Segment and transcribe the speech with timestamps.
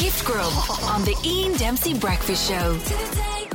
[0.00, 0.52] Gift Grub
[0.84, 2.54] on the Ian Dempsey Breakfast Show.
[2.54, 3.50] I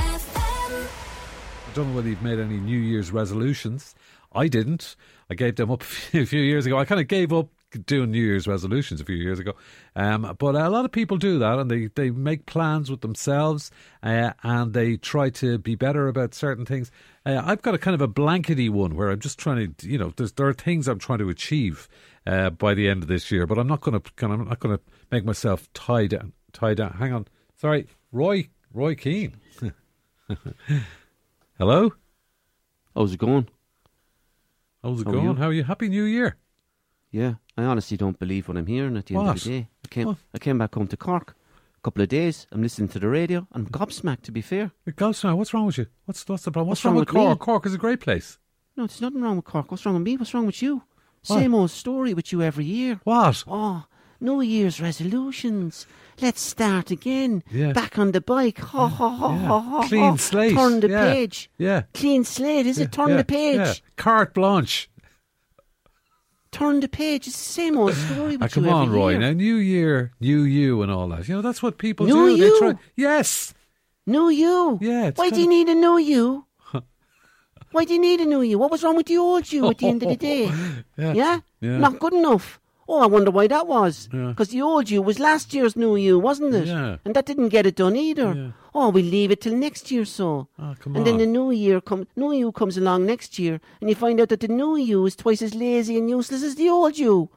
[1.74, 3.96] don't know whether you've made any New Year's resolutions.
[4.32, 4.96] I didn't.
[5.28, 6.78] I gave them up a few, a few years ago.
[6.78, 7.48] I kind of gave up
[7.86, 9.54] doing New Year's resolutions a few years ago.
[9.96, 13.72] Um, but a lot of people do that and they, they make plans with themselves
[14.04, 16.92] uh, and they try to be better about certain things.
[17.26, 19.98] Uh, I've got a kind of a blankety one where I'm just trying to, you
[19.98, 21.88] know, there are things I'm trying to achieve
[22.28, 24.78] uh, by the end of this year, but I'm not going to, I'm not going
[24.78, 26.94] to make myself tie down, tie down.
[26.94, 29.38] Hang on, sorry, Roy, Roy Keane.
[31.58, 31.94] Hello,
[32.96, 33.48] How's it going?
[34.84, 35.36] how's it How going?
[35.38, 35.64] How are you?
[35.64, 36.38] Happy New Year.
[37.12, 39.38] Yeah, I honestly don't believe what I'm hearing at the end What?
[39.38, 39.70] of the day.
[39.84, 40.18] I came, What?
[40.34, 41.36] I came back home to Cork
[41.78, 42.46] a couple of days.
[42.52, 43.48] I'm listening to the radio.
[43.54, 43.72] I'm mm.
[43.72, 44.72] gobsmacked, to be fair.
[44.90, 45.88] Gulfstone, what's wrong with you?
[46.06, 46.70] What's what's the problem?
[46.70, 47.26] What's, What's wrong, wrong with with me?
[47.26, 47.40] Cork?
[47.40, 48.38] Cork is a great place.
[48.76, 49.72] No, there's nothing wrong with Cork.
[49.72, 50.18] What's wrong with me?
[50.18, 50.84] What's wrong with you?
[51.24, 53.00] Same old story with you every year.
[53.04, 53.44] What?
[53.48, 53.86] Oh,
[54.22, 55.88] New Year's resolutions.
[56.22, 57.44] Let's start again.
[57.52, 57.74] Yeah.
[57.74, 58.60] Back on the bike.
[58.60, 59.48] Ha ha ha Yeah.
[59.48, 59.88] ha ha.
[59.88, 60.16] Clean ha.
[60.18, 60.56] slate.
[60.56, 61.12] Turn the Yeah.
[61.12, 61.50] page.
[61.58, 61.84] Yeah.
[61.94, 62.92] Clean slate, is it?
[62.92, 63.58] Turn the page.
[63.58, 63.74] Yeah.
[63.98, 64.90] Carte blanche.
[66.56, 67.28] Turn the page.
[67.28, 69.10] It's the same old story with Ah, come you on, Roy.
[69.12, 69.20] year.
[69.20, 71.28] Now, New Year, New You, and all that.
[71.28, 72.36] You know, that's what people New do.
[72.38, 72.44] you?
[72.54, 72.74] They try.
[72.96, 73.54] Yes.
[74.08, 74.78] New you.
[74.82, 76.46] Yeah, Why do you kinda- need a new you?
[77.74, 78.58] Why do you need a new you?
[78.58, 80.46] What was wrong with the old you at the end of the day?
[80.98, 81.14] Yeah.
[81.14, 81.40] Yeah?
[81.60, 81.78] Yeah.
[81.78, 82.60] Not good enough.
[82.88, 84.10] Oh, I wonder why that was.
[84.14, 84.28] Yeah.
[84.28, 86.68] Because the old you was last year's new you, wasn't it?
[86.68, 86.98] Yeah.
[87.04, 88.34] And that didn't get it done either.
[88.34, 88.52] Yeah.
[88.76, 90.50] Oh, we leave it till next year, so.
[90.60, 93.90] Oh, come and then the new year comes, new you comes along next year, and
[93.90, 96.70] you find out that the new you is twice as lazy and useless as the
[96.70, 97.30] old you.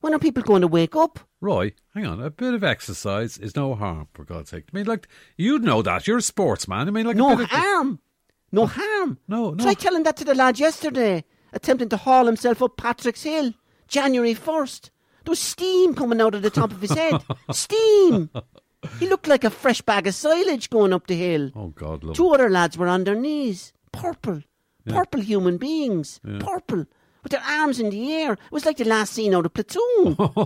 [0.00, 1.20] When are people going to wake up?
[1.40, 2.20] Roy, hang on.
[2.20, 4.64] A bit of exercise is no harm, for God's sake.
[4.72, 6.06] I mean, like, you'd know that.
[6.06, 6.88] You're a sportsman.
[6.88, 8.00] I mean, like, No a bit of, harm.
[8.50, 9.18] No harm.
[9.28, 9.62] No, no.
[9.62, 13.54] Try telling that to the lad yesterday, attempting to haul himself up Patrick's Hill,
[13.88, 14.90] January 1st.
[15.24, 17.22] There was steam coming out of the top of his head.
[17.50, 18.30] steam!
[19.00, 21.50] He looked like a fresh bag of silage going up the hill.
[21.56, 23.72] Oh, God, love Two other lads were on their knees.
[23.92, 24.42] Purple.
[24.86, 26.20] Purple human beings.
[26.38, 26.86] Purple.
[27.22, 28.32] With their arms in the air.
[28.34, 30.16] It was like the last scene out of Platoon.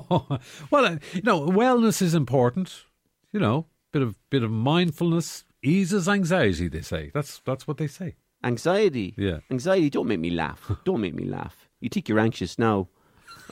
[0.70, 2.84] well, uh, you know, wellness is important.
[3.30, 6.68] You know, bit of bit of mindfulness eases anxiety.
[6.68, 8.16] They say that's that's what they say.
[8.42, 9.14] Anxiety.
[9.16, 9.38] Yeah.
[9.50, 10.72] Anxiety, don't make me laugh.
[10.84, 11.68] Don't make me laugh.
[11.80, 12.88] You think you're anxious now.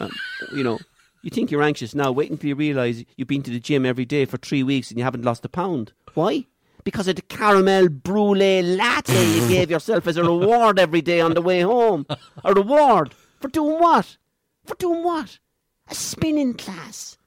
[0.00, 0.11] Um,
[0.53, 0.78] you know,
[1.22, 2.11] you think you're anxious now.
[2.11, 4.99] Wait until you realise you've been to the gym every day for three weeks and
[4.99, 5.93] you haven't lost a pound.
[6.15, 6.47] Why?
[6.83, 11.34] Because of the caramel brulee latte you gave yourself as a reward every day on
[11.34, 12.06] the way home.
[12.43, 13.15] A reward?
[13.41, 14.16] For doing what?
[14.65, 15.38] For doing what?
[15.88, 17.19] A spinning class.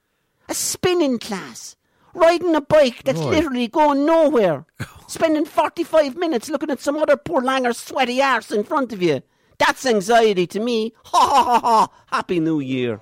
[0.50, 1.76] A spinning class.
[2.16, 4.66] Riding a bike that's literally going nowhere.
[5.08, 9.22] Spending 45 minutes looking at some other poor langer's sweaty arse in front of you.
[9.58, 10.94] That's anxiety to me.
[11.06, 11.88] Ha ha ha ha.
[12.08, 13.02] Happy New Year.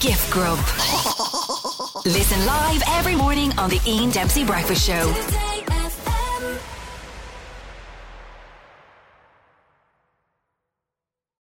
[0.00, 0.58] Gift Grub.
[2.04, 5.12] Listen live every morning on the Ian Dempsey Breakfast Show.